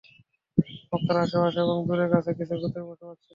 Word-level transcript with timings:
মক্কার 0.91 1.17
আশে-পাশে 1.23 1.59
এবং 1.65 1.77
দুরে-কাছে 1.87 2.31
কিছু 2.39 2.53
গোত্রের 2.61 2.85
বসবাস 2.89 3.17
ছিল। 3.17 3.29